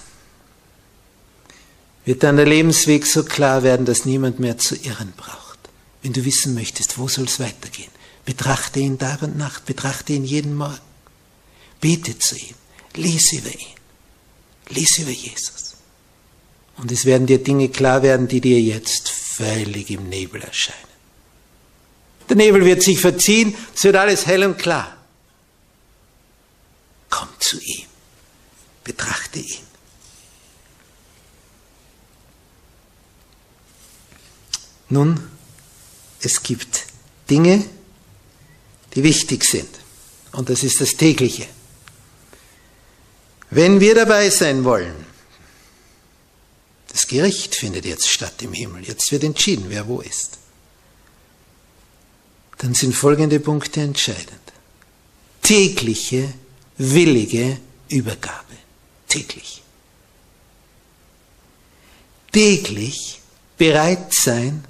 wird 2.04 2.22
dann 2.22 2.36
der 2.36 2.46
Lebensweg 2.46 3.06
so 3.06 3.24
klar 3.24 3.62
werden, 3.62 3.86
dass 3.86 4.04
niemand 4.04 4.38
mehr 4.38 4.58
zu 4.58 4.76
irren 4.76 5.12
braucht. 5.16 5.58
Wenn 6.02 6.12
du 6.12 6.24
wissen 6.24 6.54
möchtest, 6.54 6.98
wo 6.98 7.08
soll 7.08 7.24
es 7.24 7.40
weitergehen, 7.40 7.90
betrachte 8.24 8.78
ihn 8.78 8.98
Tag 8.98 9.22
und 9.22 9.36
Nacht, 9.36 9.64
betrachte 9.64 10.12
ihn 10.12 10.24
jeden 10.24 10.54
Morgen. 10.54 10.78
Bete 11.80 12.18
zu 12.18 12.36
ihm, 12.36 12.54
lese 12.94 13.36
über 13.36 13.50
ihn, 13.50 13.74
lese 14.68 15.02
über 15.02 15.10
Jesus. 15.10 15.73
Und 16.76 16.90
es 16.90 17.04
werden 17.04 17.26
dir 17.26 17.42
Dinge 17.42 17.68
klar 17.68 18.02
werden, 18.02 18.28
die 18.28 18.40
dir 18.40 18.60
jetzt 18.60 19.08
völlig 19.08 19.90
im 19.90 20.08
Nebel 20.08 20.42
erscheinen. 20.42 20.78
Der 22.28 22.36
Nebel 22.36 22.64
wird 22.64 22.82
sich 22.82 23.00
verziehen, 23.00 23.54
es 23.74 23.84
wird 23.84 23.96
alles 23.96 24.26
hell 24.26 24.44
und 24.44 24.58
klar. 24.58 24.96
Komm 27.10 27.28
zu 27.38 27.60
ihm, 27.60 27.86
betrachte 28.82 29.38
ihn. 29.38 29.64
Nun, 34.88 35.20
es 36.20 36.42
gibt 36.42 36.86
Dinge, 37.28 37.64
die 38.94 39.02
wichtig 39.02 39.44
sind. 39.44 39.68
Und 40.32 40.50
das 40.50 40.62
ist 40.62 40.80
das 40.80 40.96
tägliche. 40.96 41.46
Wenn 43.50 43.80
wir 43.80 43.94
dabei 43.94 44.30
sein 44.30 44.64
wollen, 44.64 45.06
das 46.94 47.08
Gericht 47.08 47.56
findet 47.56 47.84
jetzt 47.86 48.08
statt 48.08 48.40
im 48.42 48.52
Himmel. 48.52 48.84
Jetzt 48.84 49.10
wird 49.10 49.24
entschieden, 49.24 49.64
wer 49.66 49.88
wo 49.88 50.00
ist. 50.00 50.38
Dann 52.58 52.72
sind 52.72 52.94
folgende 52.94 53.40
Punkte 53.40 53.80
entscheidend. 53.80 54.30
Tägliche, 55.42 56.32
willige 56.78 57.58
Übergabe. 57.88 58.54
Täglich. 59.08 59.64
Täglich 62.30 63.20
bereit 63.58 64.14
sein, 64.14 64.64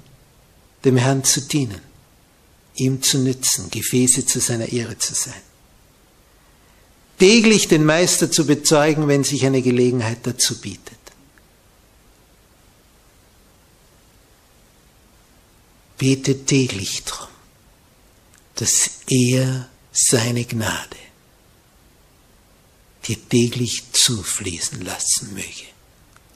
dem 0.83 0.97
Herrn 0.97 1.23
zu 1.23 1.41
dienen, 1.41 1.81
ihm 2.73 3.03
zu 3.03 3.19
nützen, 3.19 3.69
Gefäße 3.69 4.25
zu 4.25 4.39
seiner 4.39 4.69
Ehre 4.69 4.97
zu 4.97 5.13
sein. 5.13 5.43
Täglich 7.19 7.67
den 7.67 7.85
Meister 7.85 8.31
zu 8.31 8.47
bezeugen, 8.47 9.07
wenn 9.07 9.23
sich 9.23 9.45
eine 9.45 9.61
Gelegenheit 9.61 10.17
dazu 10.23 10.59
bietet. 10.59 10.94
Bete 15.97 16.45
täglich 16.45 17.03
darum, 17.03 17.29
dass 18.55 18.89
er 19.07 19.69
seine 19.91 20.45
Gnade 20.45 20.97
dir 23.05 23.29
täglich 23.29 23.83
zufließen 23.91 24.81
lassen 24.81 25.33
möge, 25.33 25.67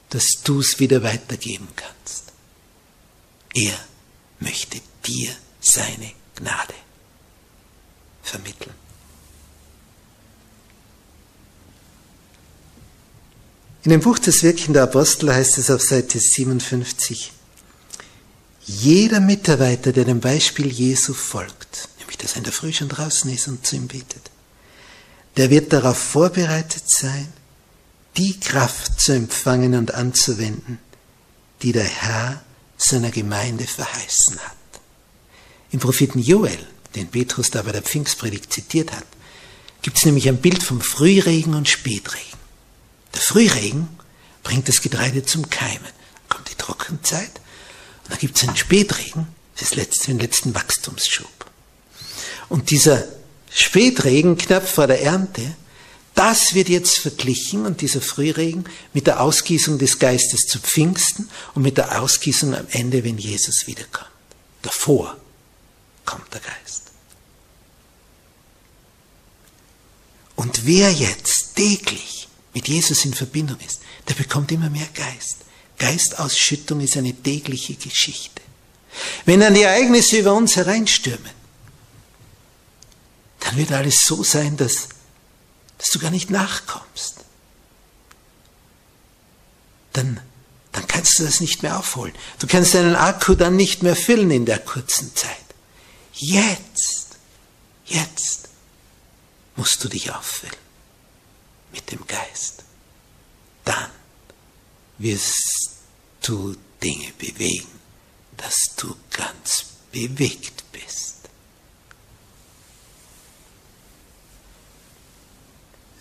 dass 0.08 0.26
du 0.44 0.60
es 0.60 0.78
wieder 0.78 1.02
weitergeben 1.02 1.68
kannst. 1.76 2.32
Er 3.54 3.78
möchte 4.38 4.80
dir 5.04 5.34
seine 5.60 6.12
Gnade 6.36 6.74
vermitteln. 8.22 8.74
In 13.82 13.90
dem 13.90 14.00
Buch 14.00 14.18
des 14.18 14.42
Wirken 14.42 14.74
der 14.74 14.84
Apostel 14.84 15.32
heißt 15.32 15.56
es 15.58 15.70
auf 15.70 15.80
Seite 15.80 16.20
57, 16.20 17.32
jeder 18.70 19.18
Mitarbeiter, 19.18 19.92
der 19.92 20.04
dem 20.04 20.20
Beispiel 20.20 20.68
Jesu 20.68 21.12
folgt, 21.12 21.88
nämlich 21.98 22.18
dass 22.18 22.32
er 22.32 22.38
in 22.38 22.44
der 22.44 22.52
Früh 22.52 22.72
schon 22.72 22.88
draußen 22.88 23.30
ist 23.32 23.48
und 23.48 23.66
zu 23.66 23.76
ihm 23.76 23.88
betet, 23.88 24.30
der 25.36 25.50
wird 25.50 25.72
darauf 25.72 25.98
vorbereitet 25.98 26.88
sein, 26.88 27.32
die 28.16 28.38
Kraft 28.38 29.00
zu 29.00 29.12
empfangen 29.12 29.74
und 29.74 29.94
anzuwenden, 29.94 30.78
die 31.62 31.72
der 31.72 31.84
Herr 31.84 32.44
seiner 32.76 33.10
Gemeinde 33.10 33.64
verheißen 33.64 34.38
hat. 34.38 34.56
Im 35.72 35.80
Propheten 35.80 36.20
Joel, 36.20 36.58
den 36.94 37.08
Petrus 37.08 37.50
da 37.50 37.62
bei 37.62 37.72
der 37.72 37.82
Pfingstpredigt 37.82 38.52
zitiert 38.52 38.92
hat, 38.92 39.06
gibt 39.82 39.98
es 39.98 40.04
nämlich 40.04 40.28
ein 40.28 40.40
Bild 40.40 40.62
vom 40.62 40.80
Frühregen 40.80 41.54
und 41.54 41.68
Spätregen. 41.68 42.38
Der 43.14 43.20
Frühregen 43.20 43.88
bringt 44.44 44.68
das 44.68 44.80
Getreide 44.80 45.24
zum 45.24 45.50
Keimen. 45.50 45.82
Dann 45.82 46.28
kommt 46.28 46.50
die 46.50 46.56
Trockenzeit 46.56 47.40
da 48.10 48.16
gibt 48.16 48.36
es 48.36 48.46
einen 48.46 48.56
Spätregen, 48.56 49.28
das 49.58 49.74
letzte, 49.74 50.08
den 50.08 50.18
letzten 50.18 50.54
Wachstumsschub. 50.54 51.28
Und 52.48 52.70
dieser 52.70 53.04
Spätregen 53.50 54.36
knapp 54.36 54.68
vor 54.68 54.86
der 54.86 55.02
Ernte, 55.02 55.54
das 56.14 56.54
wird 56.54 56.68
jetzt 56.68 56.98
verglichen 56.98 57.64
und 57.64 57.80
dieser 57.80 58.00
Frühregen 58.00 58.64
mit 58.92 59.06
der 59.06 59.20
Ausgießung 59.20 59.78
des 59.78 59.98
Geistes 59.98 60.40
zu 60.42 60.58
Pfingsten 60.58 61.30
und 61.54 61.62
mit 61.62 61.78
der 61.78 62.02
Ausgießung 62.02 62.54
am 62.54 62.66
Ende, 62.70 63.04
wenn 63.04 63.16
Jesus 63.16 63.66
wiederkommt. 63.66 64.10
Davor 64.62 65.16
kommt 66.04 66.32
der 66.34 66.40
Geist. 66.40 66.82
Und 70.36 70.66
wer 70.66 70.90
jetzt 70.90 71.54
täglich 71.54 72.28
mit 72.54 72.66
Jesus 72.66 73.04
in 73.04 73.14
Verbindung 73.14 73.58
ist, 73.60 73.80
der 74.08 74.14
bekommt 74.14 74.50
immer 74.52 74.70
mehr 74.70 74.88
Geist. 74.94 75.38
Geistausschüttung 75.80 76.80
ist 76.80 76.96
eine 76.96 77.14
tägliche 77.14 77.74
Geschichte. 77.74 78.42
Wenn 79.24 79.40
dann 79.40 79.54
die 79.54 79.62
Ereignisse 79.62 80.18
über 80.18 80.34
uns 80.34 80.54
hereinstürmen, 80.54 81.32
dann 83.40 83.56
wird 83.56 83.72
alles 83.72 84.04
so 84.04 84.22
sein, 84.22 84.56
dass, 84.58 84.90
dass 85.78 85.88
du 85.88 85.98
gar 85.98 86.10
nicht 86.10 86.30
nachkommst. 86.30 87.16
Dann, 89.94 90.20
dann 90.72 90.86
kannst 90.86 91.18
du 91.18 91.24
das 91.24 91.40
nicht 91.40 91.62
mehr 91.62 91.78
aufholen. 91.78 92.14
Du 92.38 92.46
kannst 92.46 92.74
deinen 92.74 92.94
Akku 92.94 93.34
dann 93.34 93.56
nicht 93.56 93.82
mehr 93.82 93.96
füllen 93.96 94.30
in 94.30 94.44
der 94.44 94.58
kurzen 94.58 95.16
Zeit. 95.16 95.30
Jetzt, 96.12 97.16
jetzt 97.86 98.50
musst 99.56 99.82
du 99.82 99.88
dich 99.88 100.12
auffüllen 100.12 100.54
mit 101.72 101.90
dem 101.90 102.06
Geist. 102.06 102.64
Dann 103.64 103.90
wirst 105.00 105.70
du 106.22 106.54
Dinge 106.82 107.12
bewegen, 107.18 107.68
dass 108.36 108.74
du 108.76 108.94
ganz 109.10 109.64
bewegt 109.90 110.64
bist. 110.72 111.16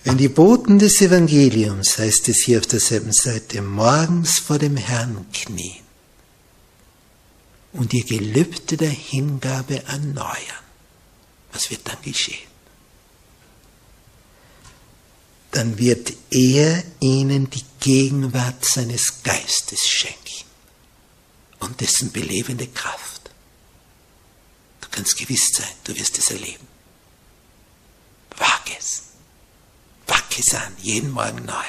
Wenn 0.03 0.17
die 0.17 0.29
Boten 0.29 0.79
des 0.79 1.01
Evangeliums, 1.01 1.97
heißt 1.97 2.29
es 2.29 2.43
hier 2.43 2.59
auf 2.59 2.67
derselben 2.67 3.12
Seite, 3.12 3.62
morgens 3.62 4.39
vor 4.39 4.57
dem 4.57 4.77
Herrn 4.77 5.25
knien 5.33 5.83
und 7.73 7.93
ihr 7.93 8.05
Gelübde 8.05 8.77
der 8.77 8.89
Hingabe 8.89 9.83
erneuern, 9.85 10.63
was 11.51 11.69
wird 11.69 11.81
dann 11.88 12.01
geschehen? 12.01 12.48
Dann 15.51 15.77
wird 15.77 16.13
er 16.29 16.83
ihnen 16.99 17.49
die 17.49 17.63
Gegenwart 17.79 18.63
seines 18.63 19.23
Geistes 19.23 19.88
schenken 19.88 20.45
und 21.59 21.81
dessen 21.81 22.12
belebende 22.12 22.67
Kraft. 22.67 23.31
Du 24.81 24.88
kannst 24.91 25.17
gewiss 25.17 25.51
sein, 25.53 25.71
du 25.83 25.95
wirst 25.95 26.17
es 26.17 26.31
erleben. 26.31 26.67
Wag 28.38 28.63
es. 28.77 29.03
Wag 30.07 30.23
es 30.38 30.53
an, 30.53 30.75
jeden 30.81 31.12
Morgen 31.12 31.45
neu. 31.45 31.65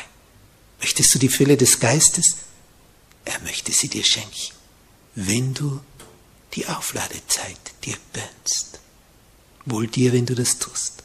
Möchtest 0.80 1.14
du 1.14 1.18
die 1.18 1.28
Fülle 1.28 1.56
des 1.56 1.80
Geistes? 1.80 2.36
Er 3.24 3.38
möchte 3.40 3.72
sie 3.72 3.88
dir 3.88 4.04
schenken, 4.04 4.54
wenn 5.14 5.54
du 5.54 5.80
die 6.54 6.66
Aufladezeit 6.66 7.58
dir 7.84 7.96
gönnst. 8.12 8.80
Wohl 9.66 9.86
dir, 9.86 10.12
wenn 10.12 10.26
du 10.26 10.34
das 10.34 10.58
tust. 10.58 10.99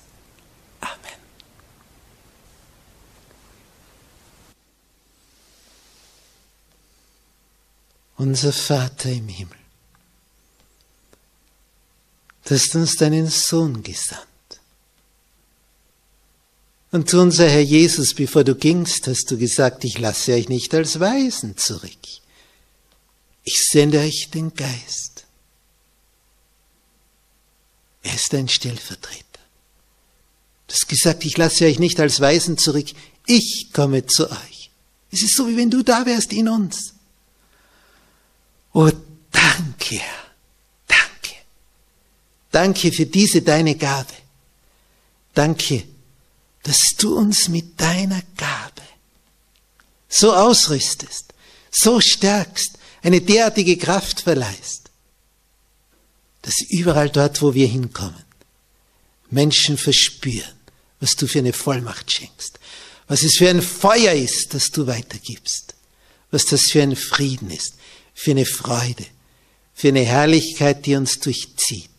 Unser 8.17 8.53
Vater 8.53 9.09
im 9.11 9.27
Himmel, 9.27 9.57
du 12.45 12.55
hast 12.55 12.75
uns 12.75 12.95
deinen 12.95 13.27
Sohn 13.29 13.83
gesandt. 13.83 14.25
Und 16.91 17.09
zu 17.09 17.19
unser 17.19 17.49
Herr 17.49 17.61
Jesus, 17.61 18.13
bevor 18.13 18.45
du 18.45 18.55
gingst, 18.55 19.07
hast 19.07 19.29
du 19.29 19.37
gesagt, 19.37 19.83
ich 19.83 19.99
lasse 19.99 20.33
euch 20.33 20.47
nicht 20.47 20.73
als 20.73 20.99
Weisen 21.01 21.57
zurück. 21.57 21.91
Ich 23.43 23.67
sende 23.69 23.99
euch 23.99 24.29
den 24.33 24.53
Geist. 24.53 25.25
Er 28.01 28.15
ist 28.15 28.33
ein 28.33 28.47
Stellvertreter. 28.47 29.23
Du 30.67 30.73
hast 30.73 30.87
gesagt, 30.87 31.25
ich 31.25 31.35
lasse 31.37 31.65
euch 31.65 31.79
nicht 31.79 31.99
als 31.99 32.21
Weisen 32.21 32.57
zurück, 32.57 32.87
ich 33.27 33.71
komme 33.73 34.05
zu 34.05 34.31
euch. 34.31 34.71
Es 35.11 35.21
ist 35.21 35.35
so, 35.35 35.49
wie 35.49 35.57
wenn 35.57 35.69
du 35.69 35.83
da 35.83 36.05
wärst 36.05 36.31
in 36.31 36.47
uns. 36.47 36.94
Oh, 38.77 38.91
danke, 39.31 39.99
Herr, 39.99 40.25
danke. 40.85 41.35
Danke 42.51 42.91
für 42.91 43.05
diese 43.05 43.41
deine 43.41 43.75
Gabe. 43.75 44.13
Danke, 45.33 45.83
dass 46.63 46.93
du 46.97 47.15
uns 47.15 47.47
mit 47.47 47.79
deiner 47.79 48.21
Gabe 48.35 48.81
so 50.09 50.33
ausrüstest, 50.33 51.33
so 51.71 52.01
stärkst, 52.01 52.77
eine 53.01 53.21
derartige 53.21 53.77
Kraft 53.77 54.19
verleihst, 54.19 54.91
dass 56.41 56.55
überall 56.67 57.09
dort, 57.09 57.41
wo 57.41 57.53
wir 57.53 57.67
hinkommen, 57.67 58.25
Menschen 59.29 59.77
verspüren, 59.77 60.59
was 60.99 61.15
du 61.15 61.27
für 61.27 61.39
eine 61.39 61.53
Vollmacht 61.53 62.11
schenkst, 62.11 62.59
was 63.07 63.23
es 63.23 63.37
für 63.37 63.49
ein 63.49 63.61
Feuer 63.61 64.11
ist, 64.11 64.53
das 64.53 64.69
du 64.69 64.85
weitergibst, 64.85 65.75
was 66.29 66.45
das 66.45 66.63
für 66.63 66.83
ein 66.83 66.97
Frieden 66.97 67.51
ist, 67.51 67.75
für 68.15 68.31
eine 68.31 68.45
Freude, 68.45 69.05
für 69.73 69.89
eine 69.89 70.03
Herrlichkeit, 70.03 70.85
die 70.87 70.95
uns 70.95 71.19
durchzieht. 71.19 71.91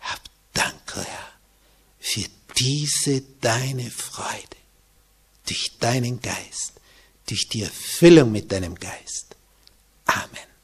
Hab 0.00 0.20
Dank, 0.54 0.94
Herr, 0.94 1.32
für 1.98 2.24
diese 2.56 3.20
deine 3.42 3.90
Freude 3.90 4.56
durch 5.46 5.76
deinen 5.78 6.20
Geist, 6.20 6.72
durch 7.28 7.48
die 7.48 7.62
Erfüllung 7.62 8.32
mit 8.32 8.50
deinem 8.50 8.76
Geist. 8.76 9.36
Amen. 10.06 10.55